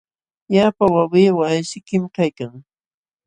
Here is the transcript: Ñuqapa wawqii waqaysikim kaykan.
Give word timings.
Ñuqapa 0.51 0.85
wawqii 0.93 1.35
waqaysikim 1.37 2.03
kaykan. 2.15 2.51